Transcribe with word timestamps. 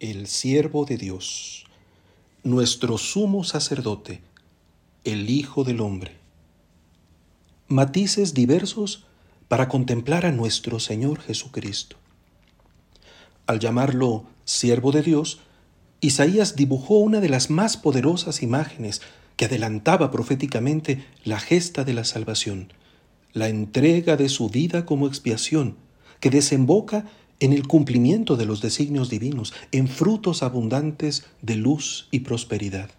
el 0.00 0.28
siervo 0.28 0.84
de 0.84 0.96
Dios, 0.96 1.64
nuestro 2.44 2.98
sumo 2.98 3.42
sacerdote, 3.42 4.20
el 5.02 5.28
Hijo 5.28 5.64
del 5.64 5.80
Hombre. 5.80 6.16
Matices 7.66 8.32
diversos 8.32 9.06
para 9.48 9.68
contemplar 9.68 10.24
a 10.24 10.30
nuestro 10.30 10.78
Señor 10.78 11.20
Jesucristo. 11.20 11.96
Al 13.48 13.58
llamarlo 13.58 14.26
siervo 14.44 14.92
de 14.92 15.02
Dios, 15.02 15.40
Isaías 16.00 16.54
dibujó 16.54 16.98
una 16.98 17.20
de 17.20 17.28
las 17.28 17.50
más 17.50 17.76
poderosas 17.76 18.40
imágenes 18.40 19.02
que 19.34 19.46
adelantaba 19.46 20.12
proféticamente 20.12 21.04
la 21.24 21.40
gesta 21.40 21.82
de 21.82 21.94
la 21.94 22.04
salvación, 22.04 22.72
la 23.32 23.48
entrega 23.48 24.16
de 24.16 24.28
su 24.28 24.48
vida 24.48 24.86
como 24.86 25.08
expiación, 25.08 25.76
que 26.20 26.30
desemboca 26.30 27.04
en 27.40 27.52
el 27.52 27.66
cumplimiento 27.66 28.36
de 28.36 28.46
los 28.46 28.60
designios 28.60 29.10
divinos, 29.10 29.54
en 29.72 29.88
frutos 29.88 30.42
abundantes 30.42 31.24
de 31.42 31.56
luz 31.56 32.08
y 32.10 32.20
prosperidad. 32.20 32.90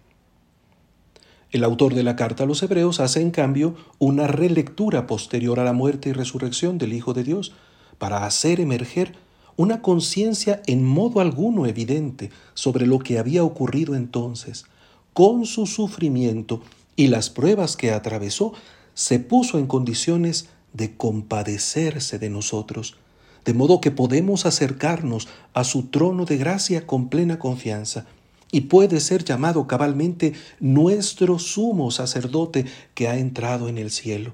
El 1.50 1.64
autor 1.64 1.94
de 1.94 2.04
la 2.04 2.14
carta 2.14 2.44
a 2.44 2.46
los 2.46 2.62
Hebreos 2.62 3.00
hace 3.00 3.20
en 3.20 3.32
cambio 3.32 3.74
una 3.98 4.28
relectura 4.28 5.06
posterior 5.06 5.58
a 5.58 5.64
la 5.64 5.72
muerte 5.72 6.10
y 6.10 6.12
resurrección 6.12 6.78
del 6.78 6.92
Hijo 6.92 7.12
de 7.12 7.24
Dios 7.24 7.52
para 7.98 8.24
hacer 8.24 8.60
emerger 8.60 9.16
una 9.56 9.82
conciencia 9.82 10.62
en 10.66 10.84
modo 10.84 11.20
alguno 11.20 11.66
evidente 11.66 12.30
sobre 12.54 12.86
lo 12.86 13.00
que 13.00 13.18
había 13.18 13.42
ocurrido 13.44 13.94
entonces, 13.94 14.64
con 15.12 15.44
su 15.44 15.66
sufrimiento 15.66 16.62
y 16.96 17.08
las 17.08 17.30
pruebas 17.30 17.76
que 17.76 17.90
atravesó, 17.90 18.52
se 18.94 19.18
puso 19.18 19.58
en 19.58 19.66
condiciones 19.66 20.48
de 20.72 20.96
compadecerse 20.96 22.18
de 22.18 22.30
nosotros, 22.30 22.96
de 23.44 23.54
modo 23.54 23.80
que 23.80 23.90
podemos 23.90 24.46
acercarnos 24.46 25.28
a 25.54 25.64
su 25.64 25.84
trono 25.84 26.24
de 26.24 26.36
gracia 26.36 26.86
con 26.86 27.08
plena 27.08 27.38
confianza 27.38 28.06
y 28.52 28.62
puede 28.62 29.00
ser 29.00 29.24
llamado 29.24 29.66
cabalmente 29.66 30.34
nuestro 30.58 31.38
sumo 31.38 31.90
sacerdote 31.90 32.66
que 32.94 33.08
ha 33.08 33.16
entrado 33.16 33.68
en 33.68 33.78
el 33.78 33.90
cielo. 33.90 34.32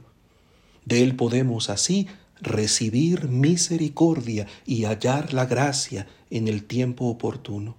De 0.85 1.03
él 1.03 1.17
podemos 1.17 1.69
así 1.69 2.07
recibir 2.41 3.29
misericordia 3.29 4.47
y 4.65 4.85
hallar 4.85 5.33
la 5.35 5.47
gracia 5.47 6.07
en 6.31 6.49
el 6.49 6.65
tiempo 6.65 7.07
oportuno. 7.07 7.75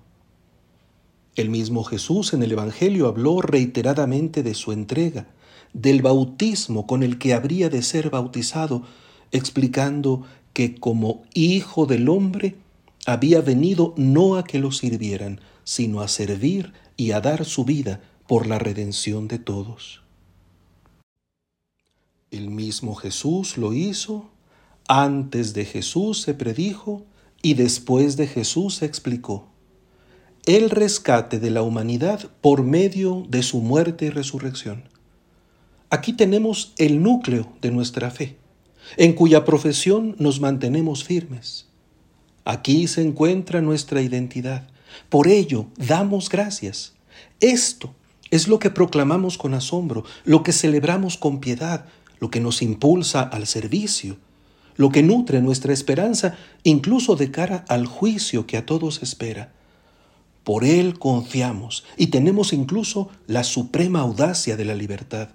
El 1.36 1.50
mismo 1.50 1.84
Jesús 1.84 2.34
en 2.34 2.42
el 2.42 2.52
Evangelio 2.52 3.08
habló 3.08 3.42
reiteradamente 3.42 4.42
de 4.42 4.56
su 4.56 4.72
entrega, 4.72 5.28
del 5.74 6.02
bautismo 6.02 6.88
con 6.88 7.04
el 7.04 7.20
que 7.20 7.34
habría 7.34 7.70
de 7.70 7.84
ser 7.84 8.10
bautizado, 8.10 8.84
explicando 9.32 10.26
que 10.58 10.74
como 10.74 11.22
hijo 11.36 11.86
del 11.86 12.10
hombre 12.10 12.56
había 13.06 13.42
venido 13.42 13.94
no 13.96 14.38
a 14.38 14.44
que 14.44 14.58
lo 14.58 14.72
sirvieran, 14.72 15.40
sino 15.64 16.02
a 16.02 16.08
servir 16.08 16.74
y 16.96 17.12
a 17.12 17.22
dar 17.22 17.46
su 17.46 17.64
vida 17.64 18.02
por 18.28 18.48
la 18.48 18.58
redención 18.58 19.28
de 19.28 19.38
todos. 19.38 20.02
El 22.32 22.50
mismo 22.50 22.96
Jesús 22.96 23.60
lo 23.60 23.72
hizo, 23.72 24.32
antes 24.88 25.54
de 25.54 25.64
Jesús 25.64 26.24
se 26.24 26.34
predijo 26.34 27.06
y 27.44 27.54
después 27.54 28.18
de 28.18 28.26
Jesús 28.26 28.78
se 28.78 28.88
explicó. 28.88 29.50
El 30.48 30.72
rescate 30.72 31.40
de 31.40 31.52
la 31.52 31.62
humanidad 31.62 32.32
por 32.42 32.64
medio 32.64 33.28
de 33.30 33.44
su 33.44 33.60
muerte 33.60 34.06
y 34.06 34.10
resurrección. 34.10 34.86
Aquí 35.92 36.14
tenemos 36.14 36.74
el 36.80 37.04
núcleo 37.04 37.48
de 37.62 37.70
nuestra 37.70 38.10
fe 38.10 38.38
en 38.96 39.14
cuya 39.14 39.44
profesión 39.44 40.16
nos 40.20 40.40
mantenemos 40.40 41.04
firmes. 41.04 41.68
Aquí 42.46 42.88
se 42.88 43.02
encuentra 43.02 43.62
nuestra 43.62 44.02
identidad. 44.02 44.68
Por 45.10 45.28
ello, 45.28 45.68
damos 45.76 46.30
gracias. 46.30 46.94
Esto 47.40 47.94
es 48.32 48.48
lo 48.48 48.60
que 48.60 48.70
proclamamos 48.70 49.38
con 49.38 49.54
asombro, 49.54 50.06
lo 50.24 50.44
que 50.44 50.54
celebramos 50.54 51.18
con 51.18 51.40
piedad, 51.40 51.86
lo 52.20 52.32
que 52.32 52.40
nos 52.40 52.62
impulsa 52.62 53.22
al 53.22 53.48
servicio, 53.48 54.18
lo 54.76 54.90
que 54.92 55.04
nutre 55.04 55.42
nuestra 55.42 55.74
esperanza 55.74 56.36
incluso 56.64 57.16
de 57.16 57.32
cara 57.32 57.66
al 57.68 57.86
juicio 57.86 58.46
que 58.48 58.58
a 58.58 58.66
todos 58.66 59.02
espera. 59.04 59.52
Por 60.44 60.64
Él 60.64 60.98
confiamos 60.98 61.84
y 61.98 62.08
tenemos 62.08 62.54
incluso 62.54 63.10
la 63.26 63.44
suprema 63.44 64.00
audacia 64.00 64.56
de 64.56 64.66
la 64.66 64.76
libertad. 64.76 65.30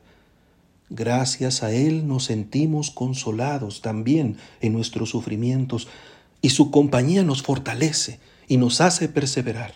Gracias 0.95 1.63
a 1.63 1.73
Él 1.73 2.07
nos 2.07 2.25
sentimos 2.25 2.91
consolados 2.91 3.81
también 3.81 4.37
en 4.61 4.75
nuestros 4.75 5.09
sufrimientos 5.09 5.89
y 6.43 6.51
su 6.51 6.71
compañía 6.71 7.23
nos 7.23 7.43
fortalece 7.43 8.21
y 8.47 8.59
nos 8.59 8.83
hace 8.83 9.09
perseverar. 9.09 9.73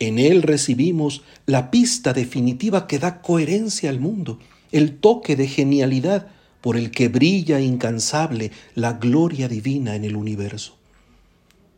En 0.00 0.18
Él 0.18 0.42
recibimos 0.42 1.22
la 1.46 1.70
pista 1.70 2.12
definitiva 2.12 2.86
que 2.86 2.98
da 2.98 3.22
coherencia 3.22 3.88
al 3.88 4.00
mundo, 4.00 4.38
el 4.70 4.98
toque 4.98 5.34
de 5.34 5.48
genialidad 5.48 6.26
por 6.60 6.76
el 6.76 6.90
que 6.90 7.08
brilla 7.08 7.60
incansable 7.60 8.50
la 8.74 8.92
gloria 8.92 9.48
divina 9.48 9.96
en 9.96 10.04
el 10.04 10.16
universo. 10.16 10.76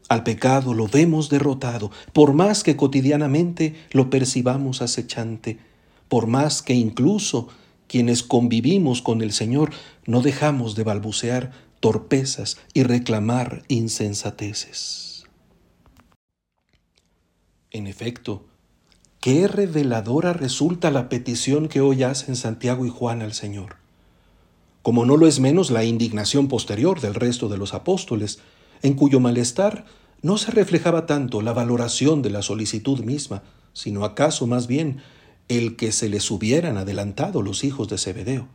Al 0.09 0.25
pecado 0.25 0.75
lo 0.75 0.89
vemos 0.89 1.31
derrotado, 1.31 1.93
por 2.13 2.33
más 2.33 2.65
que 2.65 2.75
cotidianamente 2.75 3.77
lo 3.93 4.11
percibamos 4.11 4.83
acechante, 4.83 5.59
por 6.09 6.27
más 6.27 6.63
que 6.63 6.75
incluso 6.75 7.49
quienes 7.95 8.25
convivimos 8.25 9.03
con 9.03 9.23
el 9.23 9.31
Señor 9.31 9.71
no 10.05 10.21
dejamos 10.21 10.75
de 10.75 10.83
balbucear 10.83 11.53
torpezas 11.79 12.57
y 12.73 12.83
reclamar 12.83 13.63
insensateces. 13.69 15.27
En 17.71 17.87
efecto, 17.87 18.47
qué 19.21 19.47
reveladora 19.47 20.33
resulta 20.33 20.91
la 20.91 21.09
petición 21.09 21.69
que 21.69 21.81
hoy 21.81 22.03
hacen 22.03 22.35
Santiago 22.35 22.85
y 22.85 22.89
Juan 22.89 23.23
al 23.23 23.33
Señor. 23.33 23.77
Como 24.83 25.07
no 25.07 25.17
lo 25.17 25.29
es 25.29 25.39
menos 25.39 25.71
la 25.71 25.85
indignación 25.85 26.49
posterior 26.49 27.01
del 27.01 27.15
resto 27.15 27.49
de 27.49 27.59
los 27.59 27.75
apóstoles, 27.75 28.41
en 28.83 28.95
cuyo 28.95 29.21
malestar 29.21 29.85
no 30.21 30.37
se 30.37 30.51
reflejaba 30.51 31.07
tanto 31.07 31.43
la 31.43 31.53
valoración 31.53 32.23
de 32.23 32.31
la 32.31 32.43
solicitud 32.43 33.05
misma, 33.05 33.45
sino 33.73 34.05
acaso 34.05 34.49
más 34.49 34.67
bien 34.67 35.01
el 35.49 35.77
que 35.77 35.93
se 35.93 36.09
les 36.09 36.31
hubieran 36.31 36.77
adelantado 36.77 37.43
los 37.43 37.65
hijos 37.65 37.89
de 37.89 37.99
Zebedeo. 37.99 38.49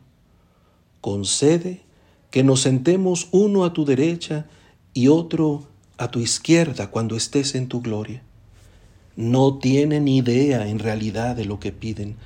Concede 1.00 1.82
que 2.30 2.44
nos 2.44 2.60
sentemos 2.60 3.28
uno 3.32 3.64
a 3.64 3.72
tu 3.72 3.84
derecha 3.84 4.46
y 4.94 5.08
otro 5.08 5.68
a 5.98 6.10
tu 6.10 6.20
izquierda 6.20 6.90
cuando 6.90 7.16
estés 7.16 7.54
en 7.54 7.68
tu 7.68 7.80
gloria. 7.80 8.22
No 9.16 9.58
tienen 9.58 10.08
idea 10.08 10.66
en 10.68 10.78
realidad 10.78 11.36
de 11.36 11.44
lo 11.44 11.60
que 11.60 11.72
piden. 11.72 12.16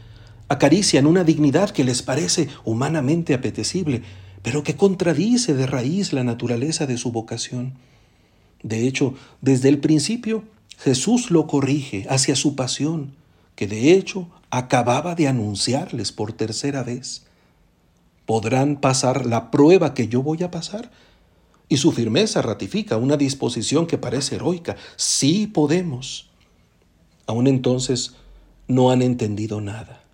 Acarician 0.48 1.06
una 1.06 1.24
dignidad 1.24 1.70
que 1.70 1.84
les 1.84 2.02
parece 2.02 2.48
humanamente 2.64 3.34
apetecible, 3.34 4.02
pero 4.42 4.62
que 4.62 4.76
contradice 4.76 5.54
de 5.54 5.66
raíz 5.66 6.12
la 6.12 6.22
naturaleza 6.22 6.86
de 6.86 6.98
su 6.98 7.10
vocación. 7.10 7.74
De 8.62 8.86
hecho, 8.86 9.14
desde 9.40 9.68
el 9.70 9.78
principio, 9.78 10.44
Jesús 10.78 11.30
lo 11.30 11.46
corrige 11.46 12.06
hacia 12.08 12.36
su 12.36 12.54
pasión, 12.54 13.14
que 13.56 13.66
de 13.66 13.92
hecho 13.92 14.28
acababa 14.56 15.16
de 15.16 15.26
anunciarles 15.26 16.12
por 16.12 16.32
tercera 16.32 16.84
vez. 16.84 17.24
¿Podrán 18.24 18.76
pasar 18.76 19.26
la 19.26 19.50
prueba 19.50 19.94
que 19.94 20.06
yo 20.06 20.22
voy 20.22 20.44
a 20.44 20.52
pasar? 20.52 20.92
Y 21.68 21.78
su 21.78 21.90
firmeza 21.90 22.40
ratifica 22.40 22.96
una 22.96 23.16
disposición 23.16 23.88
que 23.88 23.98
parece 23.98 24.36
heroica. 24.36 24.76
Sí 24.94 25.48
podemos. 25.48 26.30
Aún 27.26 27.48
entonces 27.48 28.14
no 28.68 28.92
han 28.92 29.02
entendido 29.02 29.60
nada. 29.60 30.04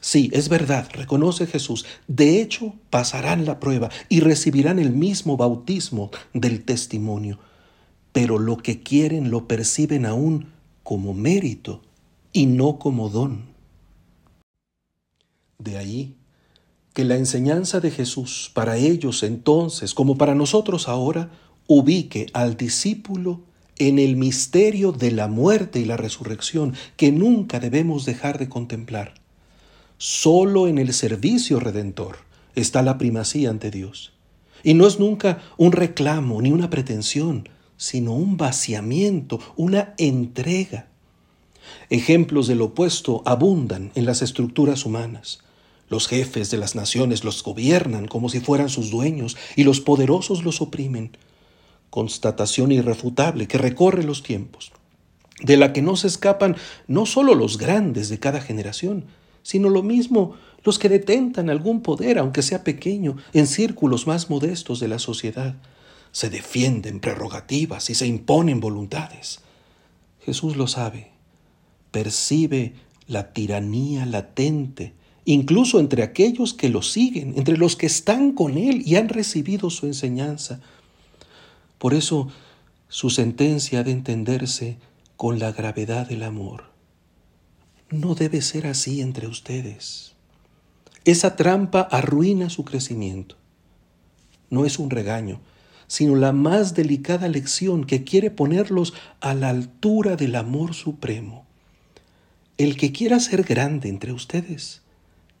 Sí, 0.00 0.28
es 0.34 0.50
verdad, 0.50 0.86
reconoce 0.92 1.46
Jesús. 1.46 1.86
De 2.06 2.42
hecho, 2.42 2.74
pasarán 2.90 3.46
la 3.46 3.58
prueba 3.58 3.88
y 4.10 4.20
recibirán 4.20 4.78
el 4.78 4.92
mismo 4.92 5.38
bautismo 5.38 6.10
del 6.34 6.62
testimonio. 6.62 7.38
Pero 8.12 8.38
lo 8.38 8.58
que 8.58 8.82
quieren 8.82 9.30
lo 9.30 9.48
perciben 9.48 10.04
aún 10.04 10.52
como 10.82 11.14
mérito 11.14 11.80
y 12.34 12.44
no 12.44 12.78
como 12.78 13.08
don. 13.08 13.56
De 15.58 15.76
ahí 15.76 16.14
que 16.94 17.04
la 17.04 17.16
enseñanza 17.16 17.80
de 17.80 17.90
Jesús 17.90 18.50
para 18.54 18.76
ellos 18.76 19.24
entonces, 19.24 19.92
como 19.92 20.16
para 20.16 20.36
nosotros 20.36 20.88
ahora, 20.88 21.30
ubique 21.66 22.26
al 22.32 22.56
discípulo 22.56 23.42
en 23.76 23.98
el 23.98 24.16
misterio 24.16 24.92
de 24.92 25.10
la 25.10 25.26
muerte 25.26 25.80
y 25.80 25.84
la 25.84 25.96
resurrección 25.96 26.74
que 26.96 27.10
nunca 27.10 27.58
debemos 27.58 28.04
dejar 28.04 28.38
de 28.38 28.48
contemplar. 28.48 29.14
Solo 29.96 30.68
en 30.68 30.78
el 30.78 30.92
servicio 30.92 31.58
redentor 31.58 32.18
está 32.54 32.82
la 32.82 32.96
primacía 32.96 33.50
ante 33.50 33.72
Dios. 33.72 34.12
Y 34.62 34.74
no 34.74 34.86
es 34.86 35.00
nunca 35.00 35.42
un 35.56 35.72
reclamo 35.72 36.40
ni 36.40 36.52
una 36.52 36.70
pretensión, 36.70 37.48
sino 37.76 38.14
un 38.14 38.36
vaciamiento, 38.36 39.40
una 39.56 39.94
entrega. 39.98 40.86
Ejemplos 41.90 42.46
del 42.46 42.62
opuesto 42.62 43.22
abundan 43.24 43.90
en 43.96 44.06
las 44.06 44.22
estructuras 44.22 44.86
humanas. 44.86 45.40
Los 45.88 46.06
jefes 46.06 46.50
de 46.50 46.58
las 46.58 46.74
naciones 46.74 47.24
los 47.24 47.42
gobiernan 47.42 48.06
como 48.06 48.28
si 48.28 48.40
fueran 48.40 48.68
sus 48.68 48.90
dueños 48.90 49.36
y 49.56 49.64
los 49.64 49.80
poderosos 49.80 50.44
los 50.44 50.60
oprimen. 50.60 51.16
Constatación 51.90 52.72
irrefutable 52.72 53.48
que 53.48 53.58
recorre 53.58 54.02
los 54.04 54.22
tiempos. 54.22 54.72
de 55.40 55.56
la 55.56 55.72
que 55.72 55.82
no 55.82 55.94
se 55.94 56.08
escapan 56.08 56.56
no 56.88 57.06
solo 57.06 57.36
los 57.36 57.58
grandes 57.58 58.08
de 58.08 58.18
cada 58.18 58.40
generación, 58.40 59.04
sino 59.44 59.68
lo 59.68 59.84
mismo 59.84 60.34
los 60.64 60.78
que 60.78 60.88
detentan 60.88 61.48
algún 61.48 61.80
poder, 61.80 62.18
aunque 62.18 62.42
sea 62.42 62.64
pequeño, 62.64 63.16
en 63.32 63.46
círculos 63.46 64.06
más 64.06 64.30
modestos 64.30 64.80
de 64.80 64.88
la 64.88 64.98
sociedad. 64.98 65.54
Se 66.10 66.28
defienden 66.28 67.00
prerrogativas 67.00 67.88
y 67.88 67.94
se 67.94 68.06
imponen 68.06 68.60
voluntades. 68.60 69.40
Jesús 70.20 70.56
lo 70.56 70.66
sabe, 70.66 71.12
percibe 71.90 72.74
la 73.06 73.32
tiranía 73.32 74.04
latente, 74.04 74.94
incluso 75.28 75.78
entre 75.78 76.02
aquellos 76.02 76.54
que 76.54 76.70
lo 76.70 76.80
siguen, 76.80 77.34
entre 77.36 77.58
los 77.58 77.76
que 77.76 77.84
están 77.84 78.32
con 78.32 78.56
Él 78.56 78.82
y 78.86 78.96
han 78.96 79.10
recibido 79.10 79.68
su 79.68 79.84
enseñanza. 79.84 80.60
Por 81.76 81.92
eso 81.92 82.28
su 82.88 83.10
sentencia 83.10 83.80
ha 83.80 83.84
de 83.84 83.90
entenderse 83.90 84.78
con 85.18 85.38
la 85.38 85.52
gravedad 85.52 86.08
del 86.08 86.22
amor. 86.22 86.64
No 87.90 88.14
debe 88.14 88.40
ser 88.40 88.66
así 88.66 89.02
entre 89.02 89.26
ustedes. 89.26 90.14
Esa 91.04 91.36
trampa 91.36 91.82
arruina 91.82 92.48
su 92.48 92.64
crecimiento. 92.64 93.36
No 94.48 94.64
es 94.64 94.78
un 94.78 94.88
regaño, 94.88 95.40
sino 95.88 96.16
la 96.16 96.32
más 96.32 96.72
delicada 96.72 97.28
lección 97.28 97.84
que 97.84 98.02
quiere 98.02 98.30
ponerlos 98.30 98.94
a 99.20 99.34
la 99.34 99.50
altura 99.50 100.16
del 100.16 100.36
amor 100.36 100.72
supremo. 100.72 101.44
El 102.56 102.78
que 102.78 102.92
quiera 102.92 103.20
ser 103.20 103.42
grande 103.42 103.90
entre 103.90 104.12
ustedes, 104.12 104.80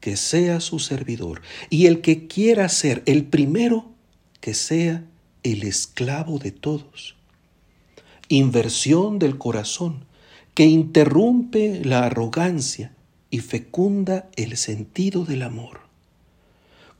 que 0.00 0.16
sea 0.16 0.60
su 0.60 0.78
servidor, 0.78 1.42
y 1.70 1.86
el 1.86 2.00
que 2.00 2.26
quiera 2.26 2.68
ser 2.68 3.02
el 3.06 3.24
primero, 3.24 3.86
que 4.40 4.54
sea 4.54 5.04
el 5.42 5.62
esclavo 5.62 6.38
de 6.38 6.52
todos. 6.52 7.16
Inversión 8.28 9.18
del 9.18 9.38
corazón 9.38 10.04
que 10.54 10.66
interrumpe 10.66 11.84
la 11.84 12.04
arrogancia 12.04 12.92
y 13.30 13.38
fecunda 13.38 14.28
el 14.36 14.56
sentido 14.56 15.24
del 15.24 15.42
amor, 15.42 15.80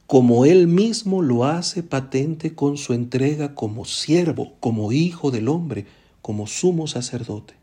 como 0.07 0.45
Él 0.45 0.69
mismo 0.69 1.23
lo 1.23 1.45
hace 1.45 1.83
patente 1.83 2.55
con 2.55 2.77
su 2.77 2.95
entrega 2.95 3.55
como 3.55 3.85
siervo, 3.85 4.55
como 4.61 4.93
hijo 4.93 5.31
del 5.31 5.49
hombre, 5.49 5.87
como 6.23 6.47
sumo 6.47 6.87
sacerdote. 6.87 7.55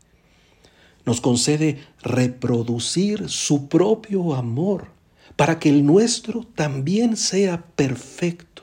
Nos 1.06 1.20
concede 1.20 1.78
reproducir 2.02 3.28
su 3.28 3.68
propio 3.68 4.34
amor 4.34 4.95
para 5.36 5.58
que 5.58 5.68
el 5.68 5.84
nuestro 5.84 6.44
también 6.54 7.16
sea 7.16 7.62
perfecto. 7.62 8.62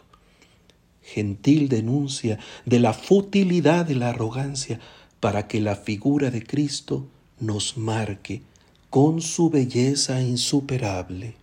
Gentil 1.02 1.70
denuncia 1.70 2.40
de 2.66 2.80
la 2.80 2.94
futilidad 2.94 3.86
de 3.86 3.96
la 3.96 4.10
arrogancia 4.10 4.80
para 5.20 5.48
que 5.48 5.62
la 5.62 5.76
figura 5.76 6.32
de 6.32 6.44
Cristo 6.44 7.08
nos 7.40 7.78
marque 7.78 8.42
con 8.90 9.22
su 9.22 9.50
belleza 9.50 10.22
insuperable. 10.22 11.36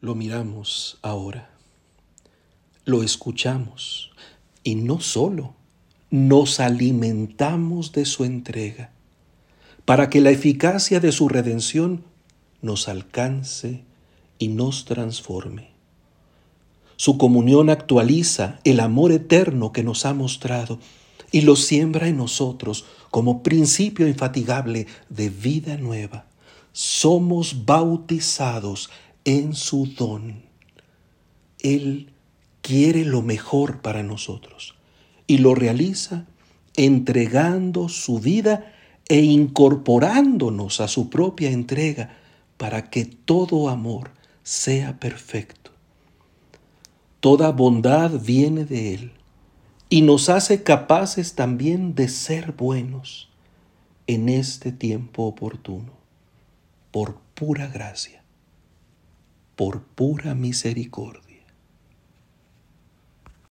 Lo 0.00 0.14
miramos 0.14 0.98
ahora, 1.02 1.50
lo 2.84 3.02
escuchamos 3.02 4.10
y 4.64 4.74
no 4.74 5.00
solo, 5.00 5.54
nos 6.10 6.60
alimentamos 6.60 7.92
de 7.92 8.04
su 8.04 8.24
entrega, 8.24 8.90
para 9.84 10.10
que 10.10 10.20
la 10.20 10.30
eficacia 10.30 11.00
de 11.00 11.12
su 11.12 11.28
redención 11.28 12.04
nos 12.62 12.88
alcance 12.88 13.82
y 14.38 14.48
nos 14.48 14.84
transforme. 14.84 15.72
Su 16.96 17.18
comunión 17.18 17.68
actualiza 17.68 18.60
el 18.64 18.80
amor 18.80 19.12
eterno 19.12 19.72
que 19.72 19.82
nos 19.82 20.06
ha 20.06 20.14
mostrado 20.14 20.78
y 21.32 21.40
lo 21.40 21.56
siembra 21.56 22.08
en 22.08 22.16
nosotros 22.16 22.84
como 23.10 23.42
principio 23.42 24.06
infatigable 24.06 24.86
de 25.08 25.28
vida 25.28 25.76
nueva. 25.76 26.26
Somos 26.72 27.66
bautizados 27.66 28.90
en 29.24 29.54
su 29.54 29.86
don. 29.86 30.42
Él 31.58 32.10
quiere 32.60 33.04
lo 33.04 33.22
mejor 33.22 33.80
para 33.80 34.02
nosotros 34.02 34.74
y 35.26 35.38
lo 35.38 35.54
realiza 35.54 36.26
entregando 36.76 37.88
su 37.88 38.18
vida 38.18 38.72
e 39.08 39.20
incorporándonos 39.20 40.80
a 40.80 40.88
su 40.88 41.10
propia 41.10 41.50
entrega 41.50 42.21
para 42.62 42.90
que 42.90 43.04
todo 43.06 43.68
amor 43.68 44.12
sea 44.44 45.00
perfecto. 45.00 45.72
Toda 47.18 47.50
bondad 47.50 48.12
viene 48.20 48.64
de 48.64 48.94
Él 48.94 49.12
y 49.88 50.02
nos 50.02 50.28
hace 50.28 50.62
capaces 50.62 51.34
también 51.34 51.96
de 51.96 52.06
ser 52.06 52.52
buenos 52.52 53.32
en 54.06 54.28
este 54.28 54.70
tiempo 54.70 55.24
oportuno, 55.24 55.90
por 56.92 57.16
pura 57.34 57.66
gracia, 57.66 58.22
por 59.56 59.82
pura 59.82 60.36
misericordia. 60.36 61.31